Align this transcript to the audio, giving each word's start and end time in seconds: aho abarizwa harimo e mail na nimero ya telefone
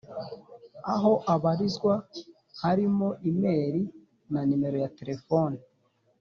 aho 0.93 1.11
abarizwa 1.33 1.93
harimo 2.61 3.07
e 3.29 3.31
mail 3.41 3.75
na 4.31 4.41
nimero 4.47 4.77
ya 4.83 4.89
telefone 4.99 5.57